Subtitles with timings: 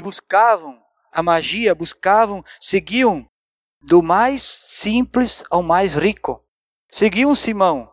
[0.00, 3.26] e buscavam a magia, buscavam, seguiam
[3.82, 6.42] do mais simples ao mais rico.
[6.90, 7.90] Seguiam Simão,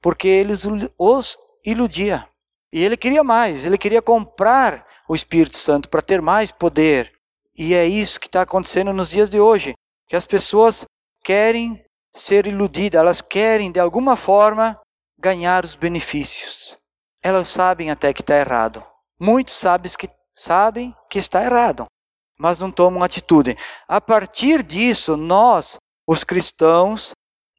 [0.00, 0.52] porque ele
[0.96, 2.26] os iludia.
[2.72, 7.12] E ele queria mais, ele queria comprar o Espírito Santo para ter mais poder.
[7.58, 9.74] E é isso que está acontecendo nos dias de hoje,
[10.06, 10.84] que as pessoas
[11.24, 14.80] querem ser iludidas, elas querem de alguma forma
[15.18, 16.78] ganhar os benefícios.
[17.20, 18.84] Elas sabem até que está errado.
[19.20, 20.08] Muitos sabem que,
[20.40, 21.84] sabem que está errado,
[22.38, 23.56] mas não tomam atitude.
[23.86, 25.76] A partir disso, nós,
[26.06, 27.10] os cristãos,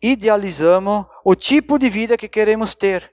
[0.02, 3.12] idealizamos o tipo de vida que queremos ter.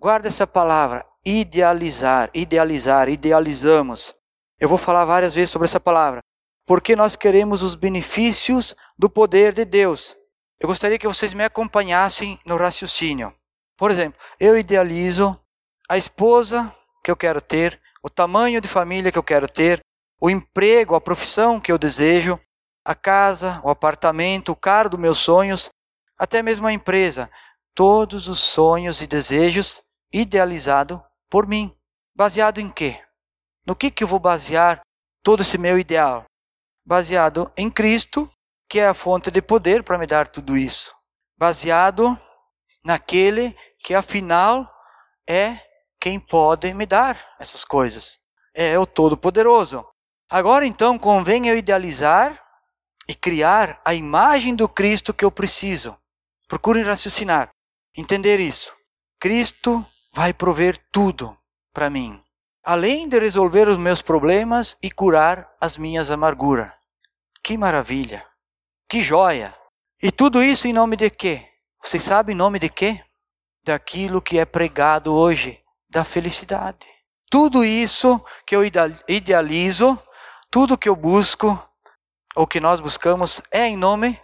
[0.00, 4.12] Guarda essa palavra, idealizar, idealizar, idealizamos.
[4.58, 6.20] Eu vou falar várias vezes sobre essa palavra,
[6.66, 10.16] porque nós queremos os benefícios do poder de Deus.
[10.58, 13.32] Eu gostaria que vocês me acompanhassem no raciocínio.
[13.76, 15.38] Por exemplo, eu idealizo
[15.88, 16.74] a esposa
[17.04, 19.80] que eu quero ter, o tamanho de família que eu quero ter,
[20.20, 22.38] o emprego, a profissão que eu desejo,
[22.84, 25.70] a casa, o apartamento, o carro dos meus sonhos,
[26.18, 27.30] até mesmo a empresa.
[27.74, 29.82] Todos os sonhos e desejos
[30.12, 31.74] idealizados por mim.
[32.14, 33.02] Baseado em quê?
[33.66, 34.82] No que, que eu vou basear
[35.22, 36.26] todo esse meu ideal?
[36.86, 38.30] Baseado em Cristo,
[38.68, 40.94] que é a fonte de poder para me dar tudo isso.
[41.38, 42.20] Baseado
[42.84, 44.70] naquele que afinal
[45.26, 45.58] é
[46.04, 48.18] quem pode me dar essas coisas.
[48.52, 49.86] É o Todo-Poderoso.
[50.28, 52.44] Agora então convém eu idealizar
[53.08, 55.96] e criar a imagem do Cristo que eu preciso.
[56.46, 57.48] Procure raciocinar,
[57.96, 58.70] entender isso.
[59.18, 59.82] Cristo
[60.12, 61.34] vai prover tudo
[61.72, 62.22] para mim,
[62.62, 66.70] além de resolver os meus problemas e curar as minhas amarguras.
[67.42, 68.26] Que maravilha!
[68.86, 69.56] Que joia!
[70.02, 71.48] E tudo isso em nome de quê?
[71.82, 73.02] Vocês sabem em nome de quê?
[73.64, 75.63] Daquilo que é pregado hoje,
[75.94, 76.86] da felicidade.
[77.30, 78.62] Tudo isso que eu
[79.08, 79.98] idealizo
[80.54, 81.60] tudo que eu busco,
[82.36, 84.20] ou que nós buscamos, é em nome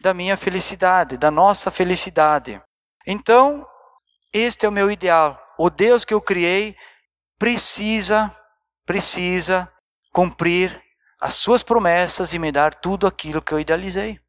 [0.00, 2.62] da minha felicidade, da nossa felicidade.
[3.04, 3.66] Então,
[4.32, 5.36] este é o meu ideal.
[5.58, 6.76] O Deus que eu criei
[7.36, 8.32] precisa,
[8.86, 9.68] precisa
[10.12, 10.80] cumprir
[11.20, 14.20] as suas promessas e me dar tudo aquilo que eu idealizei.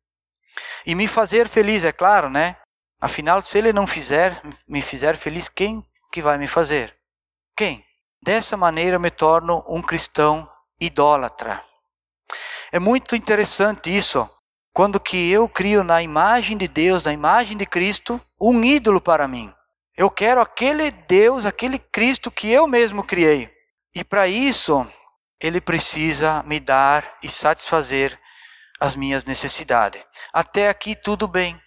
[0.87, 2.57] E me fazer feliz, é claro, né?
[2.99, 6.95] Afinal, se ele não fizer, me fizer feliz, quem que vai me fazer?
[7.57, 7.83] Quem?
[8.21, 10.47] Dessa maneira me torno um cristão
[10.79, 11.63] idólatra.
[12.71, 14.29] É muito interessante isso,
[14.71, 19.27] quando que eu crio na imagem de Deus, na imagem de Cristo, um ídolo para
[19.27, 19.51] mim.
[19.97, 23.51] Eu quero aquele Deus, aquele Cristo que eu mesmo criei.
[23.95, 24.87] E para isso,
[25.39, 28.19] ele precisa me dar e satisfazer
[28.79, 30.03] as minhas necessidades.
[30.31, 31.59] Até aqui tudo bem.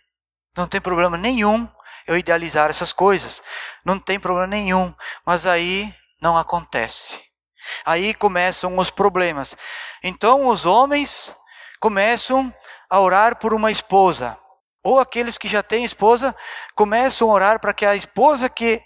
[0.56, 1.68] Não tem problema nenhum
[2.06, 3.42] eu idealizar essas coisas.
[3.84, 4.94] Não tem problema nenhum.
[5.24, 7.20] Mas aí não acontece.
[7.84, 9.56] Aí começam os problemas.
[10.02, 11.34] Então os homens
[11.80, 12.52] começam
[12.88, 14.38] a orar por uma esposa.
[14.84, 16.34] Ou aqueles que já têm esposa
[16.74, 18.80] começam a orar para que a esposa que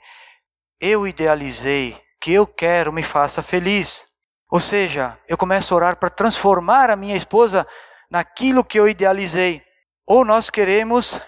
[0.81, 4.07] eu idealizei, que eu quero, me faça feliz.
[4.51, 7.67] Ou seja, eu começo a orar para transformar a minha esposa
[8.11, 9.63] naquilo que eu idealizei.
[10.07, 11.21] Ou nós queremos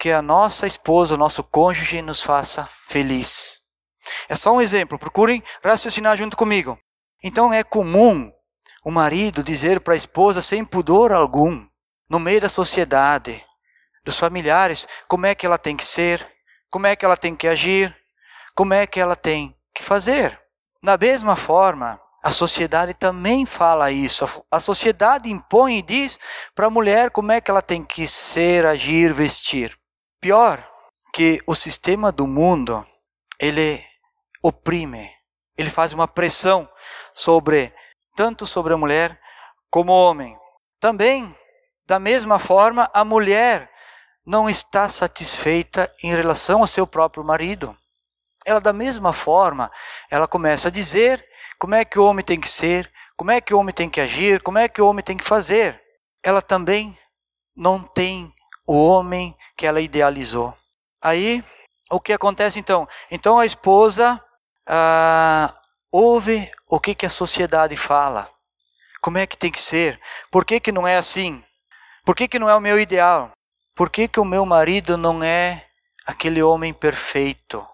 [0.00, 3.60] que a nossa esposa, o nosso cônjuge, nos faça feliz.
[4.30, 6.78] É só um exemplo, procurem raciocinar junto comigo.
[7.22, 8.32] Então é comum
[8.82, 11.66] o marido dizer para a esposa sem pudor algum,
[12.08, 13.44] no meio da sociedade,
[14.02, 16.26] dos familiares, como é que ela tem que ser,
[16.70, 17.94] como é que ela tem que agir,
[18.54, 20.40] como é que ela tem que fazer.
[20.82, 24.26] Da mesma forma, a sociedade também fala isso.
[24.50, 26.18] A sociedade impõe e diz
[26.54, 29.78] para a mulher como é que ela tem que ser, agir, vestir.
[30.20, 30.68] Pior
[31.14, 32.86] que o sistema do mundo,
[33.38, 33.82] ele
[34.42, 35.10] oprime,
[35.56, 36.68] ele faz uma pressão
[37.14, 37.74] sobre
[38.14, 39.18] tanto sobre a mulher
[39.70, 40.36] como o homem.
[40.78, 41.34] Também,
[41.86, 43.70] da mesma forma, a mulher
[44.26, 47.74] não está satisfeita em relação ao seu próprio marido.
[48.44, 49.72] Ela da mesma forma,
[50.10, 51.26] ela começa a dizer
[51.58, 54.00] como é que o homem tem que ser, como é que o homem tem que
[54.00, 55.80] agir, como é que o homem tem que fazer.
[56.22, 56.96] Ela também
[57.56, 58.34] não tem
[58.70, 60.56] o homem que ela idealizou.
[61.02, 61.42] Aí,
[61.90, 62.88] o que acontece então?
[63.10, 64.24] Então a esposa
[64.64, 65.52] ah,
[65.90, 68.30] ouve o que, que a sociedade fala.
[69.00, 70.00] Como é que tem que ser?
[70.30, 71.42] Por que, que não é assim?
[72.04, 73.32] Por que, que não é o meu ideal?
[73.74, 75.66] Por que, que o meu marido não é
[76.06, 77.66] aquele homem perfeito?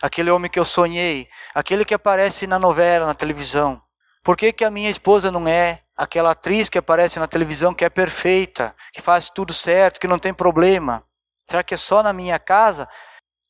[0.00, 1.28] Aquele homem que eu sonhei?
[1.52, 3.82] Aquele que aparece na novela, na televisão?
[4.22, 7.84] Por que, que a minha esposa não é aquela atriz que aparece na televisão que
[7.84, 11.04] é perfeita, que faz tudo certo, que não tem problema?
[11.48, 12.88] Será que é só na minha casa?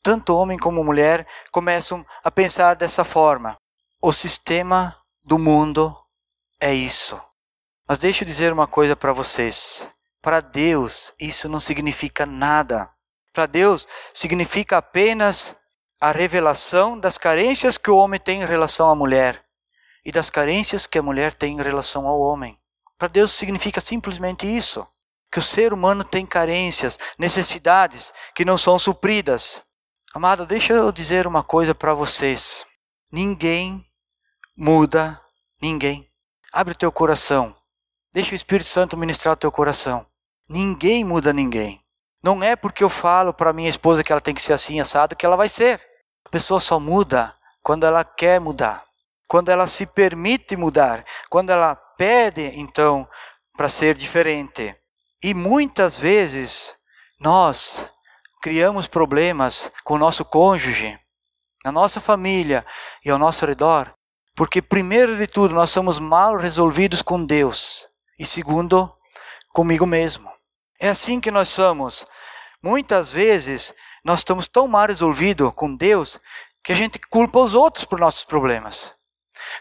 [0.03, 3.59] Tanto homem como mulher começam a pensar dessa forma
[4.01, 5.97] o sistema do mundo
[6.61, 7.21] é isso.
[7.87, 9.87] Mas deixa eu dizer uma coisa para vocês.
[10.23, 12.89] Para Deus, isso não significa nada.
[13.33, 15.55] Para Deus, significa apenas
[16.01, 19.45] a revelação das carências que o homem tem em relação à mulher
[20.09, 22.59] e das carências que a mulher tem em relação ao homem.
[22.97, 24.87] Para Deus significa simplesmente isso:
[25.31, 29.61] que o ser humano tem carências, necessidades que não são supridas.
[30.15, 32.65] Amado, deixa eu dizer uma coisa para vocês.
[33.13, 33.85] Ninguém
[34.57, 35.21] muda
[35.61, 36.09] ninguém.
[36.51, 37.55] Abre o teu coração.
[38.11, 40.07] Deixa o Espírito Santo ministrar o teu coração.
[40.49, 41.85] Ninguém muda ninguém.
[42.23, 45.15] Não é porque eu falo para minha esposa que ela tem que ser assim assado
[45.15, 45.79] que ela vai ser.
[46.25, 48.88] A pessoa só muda quando ela quer mudar.
[49.29, 53.07] Quando ela se permite mudar, quando ela pede então
[53.57, 54.75] para ser diferente.
[55.23, 56.73] E muitas vezes
[57.21, 57.85] nós
[58.41, 60.99] criamos problemas com o nosso cônjuge,
[61.65, 62.65] na nossa família
[63.05, 63.93] e ao nosso redor,
[64.37, 68.91] porque primeiro de tudo nós somos mal resolvidos com Deus e segundo
[69.53, 70.31] comigo mesmo.
[70.81, 72.07] É assim que nós somos.
[72.63, 76.21] Muitas vezes nós estamos tão mal resolvidos com Deus
[76.63, 78.95] que a gente culpa os outros por nossos problemas.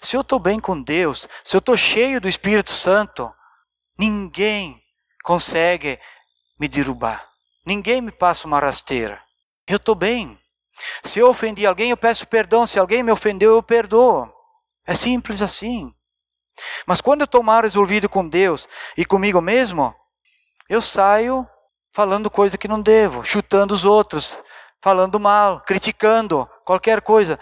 [0.01, 3.33] Se eu estou bem com Deus, se eu estou cheio do Espírito Santo,
[3.97, 4.81] ninguém
[5.23, 5.99] consegue
[6.59, 7.27] me derrubar.
[7.65, 9.21] Ninguém me passa uma rasteira.
[9.67, 10.39] Eu estou bem.
[11.03, 12.65] Se eu ofendi alguém, eu peço perdão.
[12.65, 14.31] Se alguém me ofendeu, eu perdoo.
[14.85, 15.93] É simples assim.
[16.85, 19.93] Mas quando eu estou mal resolvido com Deus e comigo mesmo,
[20.69, 21.47] eu saio
[21.91, 24.39] falando coisa que não devo, chutando os outros,
[24.81, 27.39] falando mal, criticando qualquer coisa.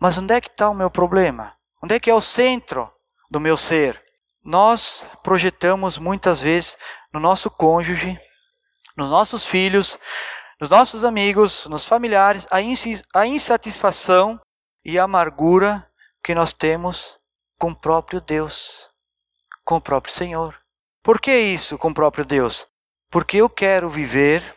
[0.00, 1.56] Mas onde é que está o meu problema?
[1.82, 2.92] Onde é que é o centro
[3.28, 4.00] do meu ser?
[4.44, 6.78] Nós projetamos muitas vezes
[7.12, 8.18] no nosso cônjuge,
[8.96, 9.98] nos nossos filhos,
[10.60, 12.46] nos nossos amigos, nos familiares,
[13.12, 14.40] a insatisfação
[14.84, 15.88] e a amargura
[16.22, 17.18] que nós temos
[17.58, 18.88] com o próprio Deus,
[19.64, 20.56] com o próprio Senhor.
[21.02, 22.64] Por que isso com o próprio Deus?
[23.10, 24.56] Porque eu quero viver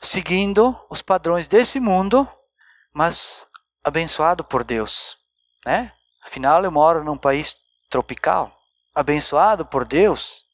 [0.00, 2.26] seguindo os padrões desse mundo,
[2.94, 3.46] mas
[3.84, 5.16] abençoado por Deus,
[5.64, 5.92] né?
[6.26, 7.54] Afinal, eu moro num país
[7.88, 8.52] tropical,
[8.94, 10.44] abençoado por Deus,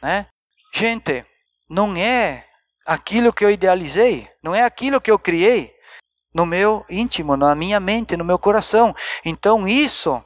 [0.00, 0.28] né?
[0.72, 1.26] Gente,
[1.68, 2.46] não é
[2.86, 5.74] aquilo que eu idealizei, não é aquilo que eu criei
[6.32, 8.94] no meu íntimo, na minha mente, no meu coração.
[9.24, 10.24] Então isso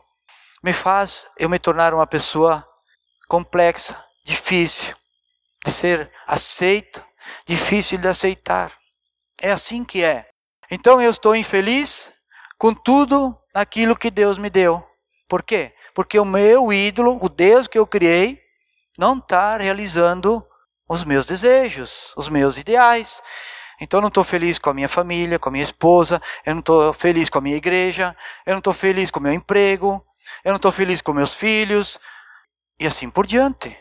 [0.62, 2.66] me faz eu me tornar uma pessoa
[3.28, 4.94] complexa, difícil
[5.64, 7.02] de ser aceito,
[7.46, 8.76] difícil de aceitar.
[9.40, 10.28] É assim que é.
[10.70, 12.10] Então eu estou infeliz
[12.62, 14.88] com tudo aquilo que Deus me deu.
[15.28, 15.74] Por quê?
[15.92, 18.40] Porque o meu ídolo, o Deus que eu criei,
[18.96, 20.46] não está realizando
[20.88, 23.20] os meus desejos, os meus ideais.
[23.80, 26.60] Então eu não estou feliz com a minha família, com a minha esposa, eu não
[26.60, 28.16] estou feliz com a minha igreja,
[28.46, 30.00] eu não estou feliz com o meu emprego,
[30.44, 31.98] eu não estou feliz com meus filhos,
[32.78, 33.76] e assim por diante.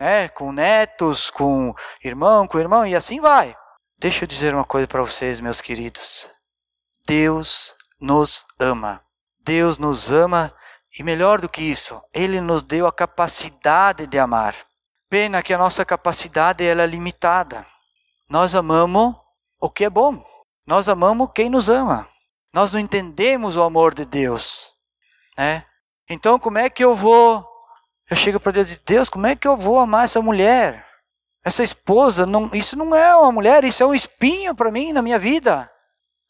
[0.00, 0.26] Né?
[0.30, 1.72] Com netos, com
[2.02, 3.56] irmão, com irmão, e assim vai.
[3.96, 6.28] Deixa eu dizer uma coisa para vocês, meus queridos.
[7.06, 9.02] Deus nos ama.
[9.40, 10.54] Deus nos ama
[10.98, 14.54] e melhor do que isso, Ele nos deu a capacidade de amar.
[15.08, 17.64] Pena que a nossa capacidade ela é limitada.
[18.28, 19.14] Nós amamos
[19.60, 20.24] o que é bom.
[20.66, 22.06] Nós amamos quem nos ama.
[22.52, 24.72] Nós não entendemos o amor de Deus.
[25.36, 25.64] Né?
[26.10, 27.46] Então, como é que eu vou.
[28.10, 30.86] Eu chego para Deus e Deus, como é que eu vou amar essa mulher?
[31.44, 35.02] Essa esposa, não, isso não é uma mulher, isso é um espinho para mim na
[35.02, 35.70] minha vida.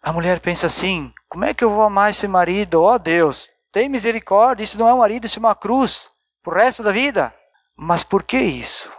[0.03, 2.83] A mulher pensa assim: como é que eu vou amar esse marido?
[2.83, 6.11] Oh, Deus, tem misericórdia, isso não é um marido, isso é uma cruz
[6.43, 7.35] pro resto da vida.
[7.77, 8.91] Mas por que isso?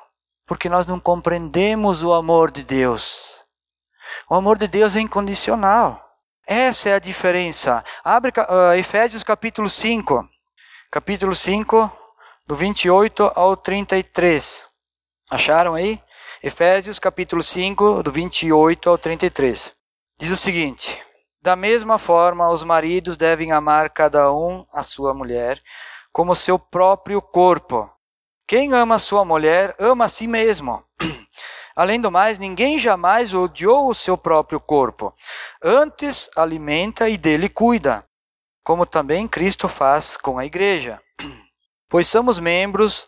[0.46, 3.44] Porque nós não compreendemos o amor de Deus.
[4.30, 6.08] O amor de Deus é incondicional.
[6.46, 7.84] Essa é a diferença.
[8.04, 10.28] Abre uh, Efésios capítulo 5.
[10.92, 11.92] Capítulo 5,
[12.48, 14.66] do 28 ao 33.
[15.30, 16.02] Acharam aí?
[16.42, 19.72] Efésios capítulo 5, do 28 ao 33.
[20.20, 21.04] Diz o seguinte:
[21.42, 25.62] da mesma forma, os maridos devem amar cada um a sua mulher
[26.12, 27.90] como seu próprio corpo.
[28.46, 30.84] Quem ama sua mulher ama a si mesmo.
[31.76, 35.14] Além do mais, ninguém jamais odiou o seu próprio corpo.
[35.64, 38.04] Antes alimenta e dele cuida,
[38.62, 41.02] como também Cristo faz com a igreja.
[41.92, 43.08] Pois somos membros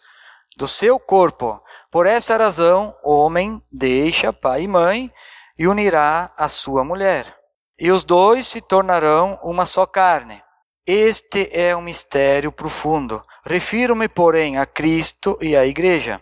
[0.58, 1.62] do seu corpo.
[1.92, 5.14] Por essa razão, o homem deixa pai e mãe
[5.56, 7.41] e unirá a sua mulher
[7.82, 10.40] e os dois se tornarão uma só carne.
[10.86, 13.26] Este é um mistério profundo.
[13.44, 16.22] Refiro-me, porém, a Cristo e à Igreja.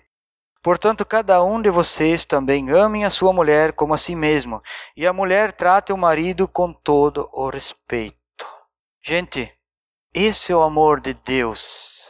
[0.64, 4.62] Portanto, cada um de vocês também ame a sua mulher como a si mesmo,
[4.96, 8.16] e a mulher trate o marido com todo o respeito.
[9.04, 9.54] Gente,
[10.14, 12.10] esse é o amor de Deus.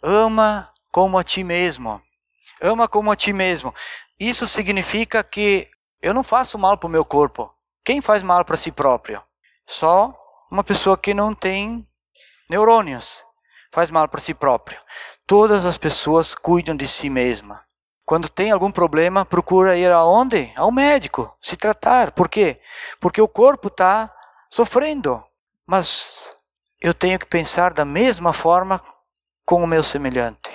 [0.00, 2.00] ama como a ti mesmo.
[2.62, 3.74] Ama como a ti mesmo.
[4.18, 5.68] Isso significa que
[6.00, 7.55] eu não faço mal para o meu corpo.
[7.86, 9.22] Quem faz mal para si próprio?
[9.64, 10.12] Só
[10.50, 11.86] uma pessoa que não tem
[12.50, 13.22] neurônios
[13.70, 14.76] faz mal para si próprio.
[15.24, 17.64] Todas as pessoas cuidam de si mesma.
[18.04, 20.52] Quando tem algum problema, procura ir aonde?
[20.56, 22.10] Ao médico, se tratar.
[22.10, 22.60] Por quê?
[22.98, 24.12] Porque o corpo está
[24.50, 25.22] sofrendo.
[25.64, 26.28] Mas
[26.80, 28.82] eu tenho que pensar da mesma forma
[29.44, 30.50] com o meu semelhante,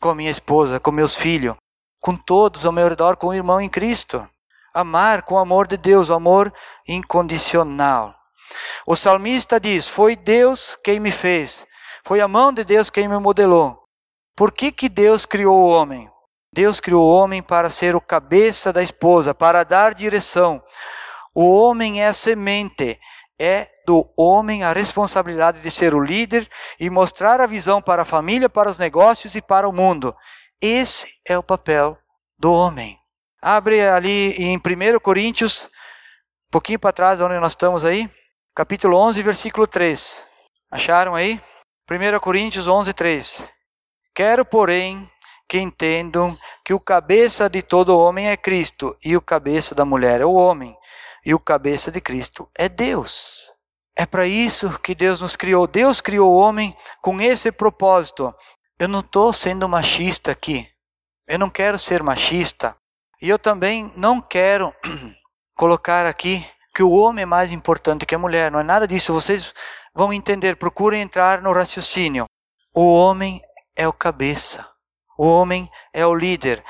[0.00, 1.56] com a minha esposa, com meus filhos,
[2.00, 4.28] com todos ao meu redor, com o irmão em Cristo.
[4.74, 6.52] Amar com o amor de Deus, o amor
[6.88, 8.14] incondicional.
[8.86, 11.66] O salmista diz: Foi Deus quem me fez,
[12.04, 13.78] foi a mão de Deus quem me modelou.
[14.36, 16.10] Por que, que Deus criou o homem?
[16.54, 20.62] Deus criou o homem para ser o cabeça da esposa, para dar direção.
[21.34, 22.98] O homem é a semente,
[23.38, 26.48] é do homem a responsabilidade de ser o líder
[26.78, 30.14] e mostrar a visão para a família, para os negócios e para o mundo.
[30.60, 31.98] Esse é o papel
[32.38, 33.01] do homem.
[33.44, 35.64] Abre ali em 1 Coríntios,
[36.46, 38.08] um pouquinho para trás, onde nós estamos aí,
[38.54, 40.24] capítulo 11, versículo 3.
[40.70, 41.42] Acharam aí?
[41.90, 43.44] 1 Coríntios 11, 3.
[44.14, 45.10] Quero, porém,
[45.48, 50.20] que entendam que o cabeça de todo homem é Cristo, e o cabeça da mulher
[50.20, 50.76] é o homem,
[51.26, 53.50] e o cabeça de Cristo é Deus.
[53.96, 55.66] É para isso que Deus nos criou.
[55.66, 58.32] Deus criou o homem com esse propósito.
[58.78, 60.68] Eu não estou sendo machista aqui.
[61.26, 62.76] Eu não quero ser machista.
[63.22, 64.74] E eu também não quero
[65.54, 68.50] colocar aqui que o homem é mais importante que a mulher.
[68.50, 69.12] Não é nada disso.
[69.12, 69.54] Vocês
[69.94, 70.56] vão entender.
[70.56, 72.24] Procurem entrar no raciocínio.
[72.74, 73.40] O homem
[73.76, 74.68] é o cabeça.
[75.16, 76.64] O homem é o líder.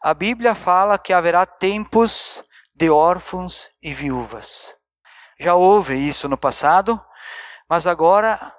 [0.00, 2.42] A Bíblia fala que haverá tempos
[2.74, 4.74] de órfãos e viúvas.
[5.38, 6.98] Já houve isso no passado,
[7.68, 8.54] mas agora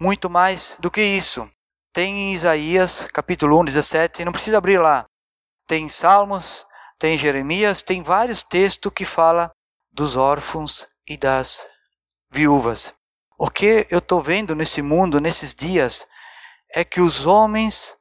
[0.00, 1.48] muito mais do que isso.
[1.92, 5.04] Tem em Isaías, capítulo 1, 17, não precisa abrir lá.
[5.68, 6.66] Tem Salmos,
[7.00, 9.50] tem Jeremias, tem vários textos que fala
[9.90, 11.66] dos órfãos e das
[12.30, 12.92] viúvas.
[13.38, 16.06] O que eu estou vendo nesse mundo, nesses dias,
[16.74, 17.96] é que os homens,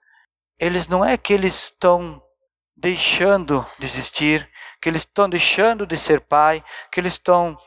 [0.60, 2.22] eles não é que eles estão
[2.76, 4.52] deixando de existir,
[4.82, 7.58] que eles estão deixando de ser pai, que eles estão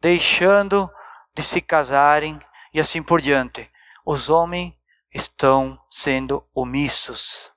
[0.00, 0.88] deixando
[1.34, 2.38] de se casarem
[2.72, 3.68] e assim por diante.
[4.06, 4.72] Os homens
[5.12, 7.50] estão sendo omissos.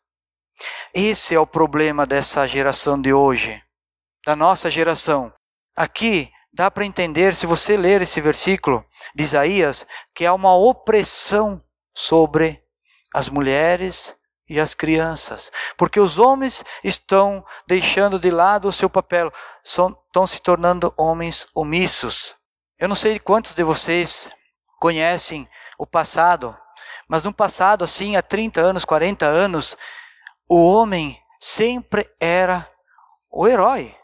[0.93, 3.61] Esse é o problema dessa geração de hoje,
[4.25, 5.33] da nossa geração.
[5.75, 8.83] Aqui dá para entender, se você ler esse versículo
[9.15, 11.61] de Isaías, que há uma opressão
[11.95, 12.61] sobre
[13.13, 14.15] as mulheres
[14.49, 19.31] e as crianças, porque os homens estão deixando de lado o seu papel,
[19.63, 22.35] são, estão se tornando homens omissos.
[22.79, 24.29] Eu não sei quantos de vocês
[24.79, 25.47] conhecem
[25.77, 26.57] o passado,
[27.07, 29.77] mas no passado, assim, há 30 anos, 40 anos,
[30.49, 32.69] o homem sempre era
[33.31, 33.95] o herói,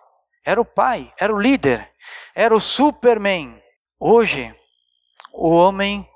[0.46, 1.92] era o pai, era o líder,
[2.36, 3.62] era o Superman.
[4.00, 4.56] Hoje,
[5.34, 6.08] o homem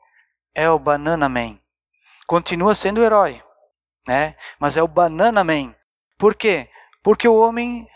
[0.54, 1.60] é o Banana Man
[2.30, 3.42] continua sendo o herói,
[4.08, 4.36] né?
[4.60, 5.74] Mas é o banana man.
[6.16, 6.70] Por quê?
[7.02, 7.88] Porque o homem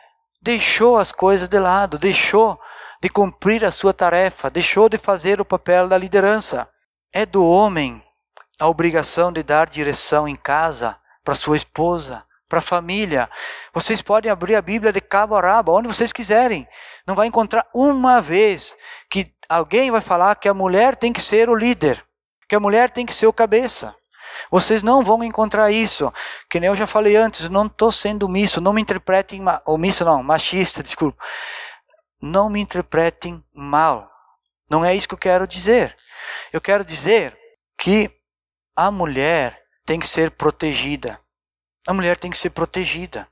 [0.41, 2.59] deixou as coisas de lado, deixou
[2.99, 6.67] de cumprir a sua tarefa, deixou de fazer o papel da liderança.
[7.13, 8.03] É do homem
[8.59, 13.29] a obrigação de dar direção em casa para sua esposa, para a família.
[13.73, 16.67] Vocês podem abrir a Bíblia de cabo a rabo, onde vocês quiserem.
[17.07, 18.75] Não vai encontrar uma vez
[19.09, 22.03] que alguém vai falar que a mulher tem que ser o líder,
[22.47, 23.95] que a mulher tem que ser o cabeça.
[24.51, 26.11] Vocês não vão encontrar isso.
[26.49, 30.21] Que nem eu já falei antes, não estou sendo omisso, não me interpretem omisso não,
[30.21, 31.23] machista, desculpa.
[32.21, 34.09] Não me interpretem mal.
[34.69, 35.95] Não é isso que eu quero dizer.
[36.51, 37.37] Eu quero dizer
[37.77, 38.09] que
[38.75, 41.19] a mulher tem que ser protegida.
[41.87, 43.27] A mulher tem que ser protegida.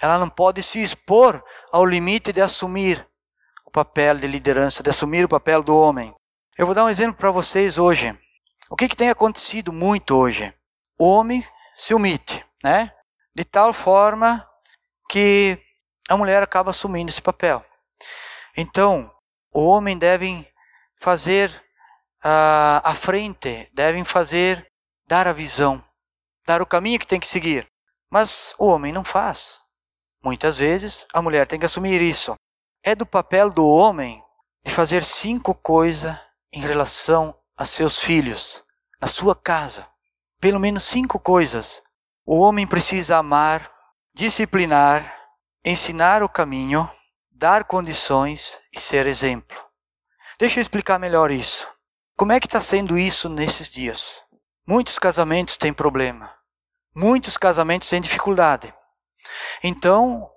[0.00, 3.06] Ela não pode se expor ao limite de assumir
[3.64, 6.14] o papel de liderança, de assumir o papel do homem.
[6.56, 8.16] Eu vou dar um exemplo para vocês hoje.
[8.70, 10.52] O que, que tem acontecido muito hoje?
[10.98, 12.92] O homem se omite, né?
[13.34, 14.46] De tal forma
[15.08, 15.58] que
[16.08, 17.64] a mulher acaba assumindo esse papel.
[18.56, 19.10] Então,
[19.52, 20.46] o homem deve
[21.00, 21.50] fazer
[22.24, 24.67] uh, a frente, devem fazer,
[25.08, 25.82] dar a visão,
[26.46, 27.66] dar o caminho que tem que seguir.
[28.10, 29.58] Mas o homem não faz.
[30.22, 32.34] Muitas vezes a mulher tem que assumir isso.
[32.84, 34.22] É do papel do homem
[34.62, 36.14] de fazer cinco coisas
[36.52, 38.62] em relação a seus filhos,
[39.00, 39.88] na sua casa.
[40.38, 41.82] Pelo menos cinco coisas.
[42.26, 43.72] O homem precisa amar,
[44.14, 45.16] disciplinar,
[45.64, 46.88] ensinar o caminho,
[47.30, 49.56] dar condições e ser exemplo.
[50.38, 51.66] Deixa eu explicar melhor isso.
[52.14, 54.22] Como é que está sendo isso nesses dias?
[54.68, 56.30] Muitos casamentos têm problema.
[56.94, 58.74] Muitos casamentos têm dificuldade.
[59.64, 60.30] Então,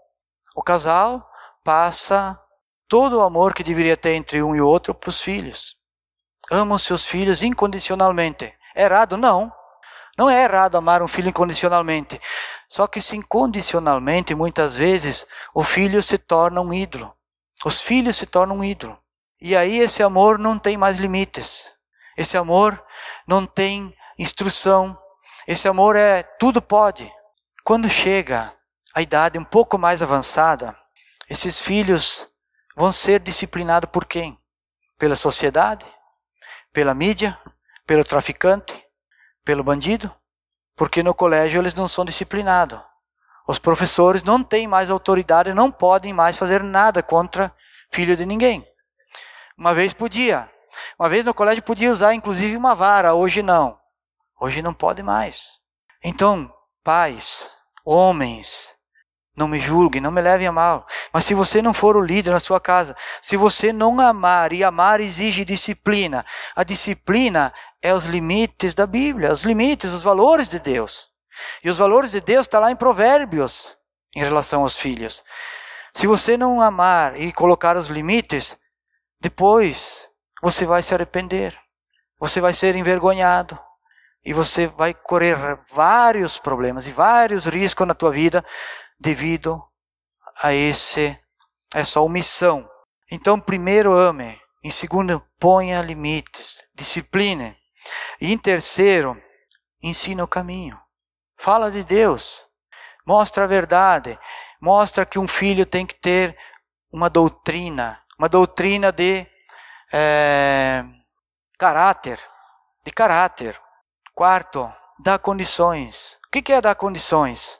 [0.55, 1.29] o casal
[1.65, 2.39] passa
[2.87, 5.75] todo o amor que deveria ter entre um e outro para os filhos.
[6.49, 8.53] Amam seus filhos incondicionalmente.
[8.73, 9.17] É errado?
[9.17, 9.51] Não.
[10.17, 12.17] Não é errado amar um filho incondicionalmente.
[12.69, 17.13] Só que se incondicionalmente, muitas vezes, o filho se torna um ídolo.
[17.65, 18.97] Os filhos se tornam um ídolo.
[19.41, 21.69] E aí esse amor não tem mais limites.
[22.15, 22.81] Esse amor
[23.27, 24.97] não tem instrução.
[25.47, 27.11] Esse amor é tudo pode.
[27.63, 28.53] Quando chega
[28.93, 30.77] a idade um pouco mais avançada,
[31.29, 32.27] esses filhos
[32.75, 34.37] vão ser disciplinados por quem?
[34.97, 35.85] Pela sociedade?
[36.71, 37.37] Pela mídia?
[37.87, 38.73] Pelo traficante?
[39.43, 40.13] Pelo bandido?
[40.75, 42.79] Porque no colégio eles não são disciplinados.
[43.47, 47.53] Os professores não têm mais autoridade, não podem mais fazer nada contra
[47.91, 48.65] filho de ninguém.
[49.57, 50.49] Uma vez podia.
[50.97, 53.80] Uma vez no colégio podia usar inclusive uma vara, hoje não.
[54.43, 55.59] Hoje não pode mais.
[56.03, 56.51] Então,
[56.83, 57.47] pais,
[57.85, 58.73] homens,
[59.37, 60.87] não me julguem, não me levem a mal.
[61.13, 64.63] Mas se você não for o líder na sua casa, se você não amar, e
[64.63, 70.57] amar exige disciplina, a disciplina é os limites da Bíblia, os limites, os valores de
[70.57, 71.07] Deus.
[71.63, 73.77] E os valores de Deus está lá em Provérbios
[74.15, 75.23] em relação aos filhos.
[75.93, 78.57] Se você não amar e colocar os limites,
[79.19, 80.07] depois
[80.41, 81.55] você vai se arrepender,
[82.19, 83.59] você vai ser envergonhado
[84.23, 85.35] e você vai correr
[85.71, 88.45] vários problemas e vários riscos na tua vida
[88.99, 89.61] devido
[90.41, 91.17] a esse
[91.73, 92.69] essa omissão.
[93.09, 97.57] Então, primeiro ame, em segundo ponha limites, discipline.
[98.19, 99.21] E em terceiro,
[99.81, 100.79] ensina o caminho.
[101.37, 102.45] Fala de Deus.
[103.05, 104.19] Mostra a verdade.
[104.61, 106.37] Mostra que um filho tem que ter
[106.91, 109.25] uma doutrina, uma doutrina de
[109.91, 110.85] é,
[111.57, 112.19] caráter,
[112.85, 113.59] de caráter.
[114.13, 116.17] Quarto, dá condições.
[116.27, 117.59] O que é dar condições?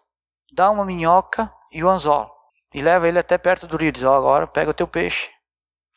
[0.54, 2.30] Dá uma minhoca e o anzol.
[2.74, 3.92] E leva ele até perto do rio.
[3.92, 5.30] Diz, oh, agora pega o teu peixe.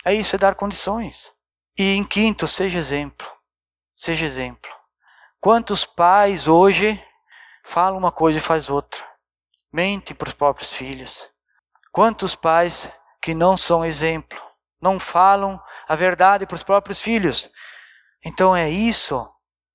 [0.05, 1.33] É isso, é dar condições.
[1.77, 3.27] E em quinto, seja exemplo.
[3.97, 4.71] Seja exemplo.
[5.41, 7.03] Quantos pais hoje
[7.65, 9.05] falam uma coisa e faz outra?
[9.73, 11.29] Mentem para os próprios filhos.
[11.91, 14.41] Quantos pais que não são exemplo,
[14.81, 17.51] não falam a verdade para os próprios filhos?
[18.25, 19.34] Então é isso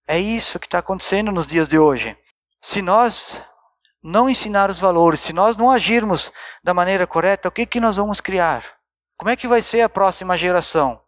[0.10, 2.18] é isso que está acontecendo nos dias de hoje.
[2.60, 3.40] Se nós
[4.02, 7.98] não ensinar os valores, se nós não agirmos da maneira correta, o que, que nós
[7.98, 8.66] vamos criar?
[9.16, 11.00] Como é que vai ser a próxima geração?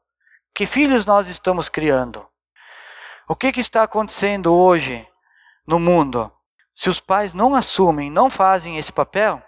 [0.54, 2.24] Que filhos nós estamos criando?
[3.28, 5.08] O que, que está acontecendo hoje
[5.66, 6.32] no mundo?
[6.76, 9.42] Se os pais não assumem, não fazem esse papel,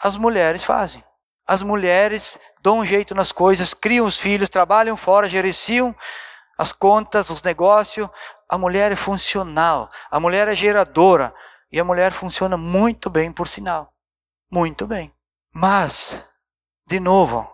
[0.00, 1.02] as mulheres fazem.
[1.44, 5.96] As mulheres dão um jeito nas coisas, criam os filhos, trabalham fora, gerenciam
[6.56, 8.08] as contas, os negócios,
[8.54, 11.34] a mulher é funcional, a mulher é geradora
[11.72, 13.92] e a mulher funciona muito bem, por sinal.
[14.48, 15.12] Muito bem.
[15.52, 16.24] Mas,
[16.86, 17.50] de novo,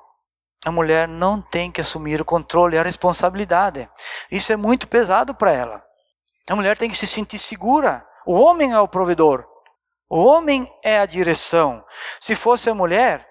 [0.63, 3.89] a mulher não tem que assumir o controle e a responsabilidade.
[4.31, 5.83] Isso é muito pesado para ela.
[6.51, 8.07] A mulher tem que se sentir segura.
[8.27, 9.47] O homem é o provedor.
[10.07, 11.83] O homem é a direção.
[12.21, 13.27] Se fosse a mulher,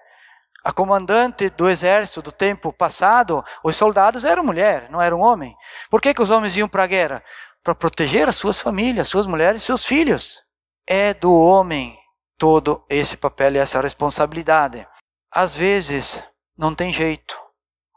[0.64, 5.56] a comandante do exército do tempo passado, os soldados eram mulher, não eram homem.
[5.88, 7.22] Por que, que os homens iam para a guerra?
[7.62, 10.42] Para proteger as suas famílias, suas mulheres seus filhos.
[10.86, 11.98] É do homem
[12.38, 14.86] todo esse papel e essa responsabilidade.
[15.30, 16.22] Às vezes
[16.56, 17.38] não tem jeito.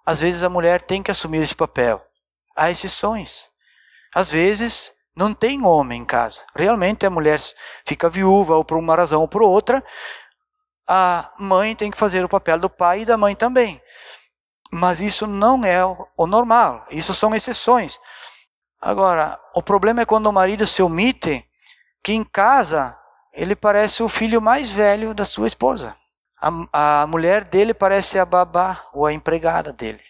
[0.05, 2.05] Às vezes a mulher tem que assumir esse papel.
[2.55, 3.45] Há exceções.
[4.13, 6.43] Às vezes não tem homem em casa.
[6.55, 7.39] Realmente a mulher
[7.85, 9.83] fica viúva ou por uma razão ou por outra.
[10.87, 13.81] A mãe tem que fazer o papel do pai e da mãe também.
[14.71, 15.79] Mas isso não é
[16.17, 16.85] o normal.
[16.89, 17.99] Isso são exceções.
[18.85, 21.49] Agora, o problema é quando o marido se omite,
[22.03, 22.99] que em casa
[23.31, 25.95] ele parece o filho mais velho da sua esposa.
[26.37, 30.03] A, a mulher dele parece a babá ou a empregada dele.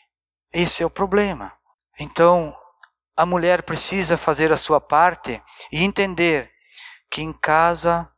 [0.51, 1.53] Esse é o problema.
[1.99, 2.57] Então,
[3.15, 5.39] a mulher precisa fazer a sua parte
[5.71, 6.49] e entender
[7.11, 8.09] que em casa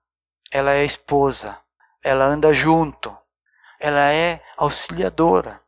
[0.50, 1.60] ela é esposa,
[2.02, 3.14] ela anda junto,
[3.78, 5.62] ela é auxiliadora.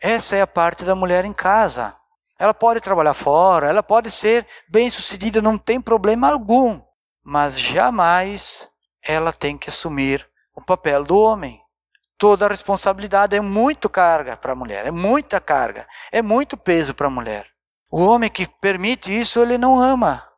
[0.00, 1.94] Essa é a parte da mulher em casa.
[2.42, 6.82] Ela pode trabalhar fora, ela pode ser bem-sucedida, não tem problema algum,
[7.22, 8.68] mas jamais
[9.00, 11.62] ela tem que assumir o papel do homem.
[12.18, 16.92] Toda a responsabilidade é muito carga para a mulher, é muita carga, é muito peso
[16.94, 17.46] para a mulher.
[17.88, 20.28] O homem que permite isso, ele não ama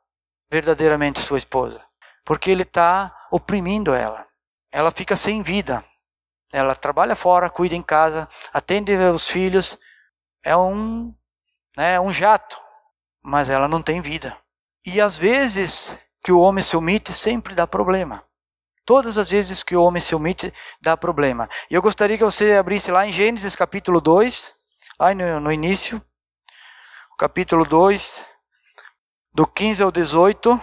[0.50, 1.82] verdadeiramente sua esposa,
[2.22, 4.26] porque ele está oprimindo ela.
[4.70, 5.82] Ela fica sem vida.
[6.52, 9.78] Ela trabalha fora, cuida em casa, atende os filhos.
[10.44, 11.14] É um
[11.76, 12.60] né, um jato,
[13.22, 14.36] mas ela não tem vida.
[14.86, 18.24] E às vezes que o homem se omite, sempre dá problema.
[18.86, 21.48] Todas as vezes que o homem se omite, dá problema.
[21.70, 24.52] E eu gostaria que você abrisse lá em Gênesis capítulo 2,
[24.98, 26.02] lá no, no início,
[27.18, 28.24] capítulo 2,
[29.32, 30.60] do 15 ao 18,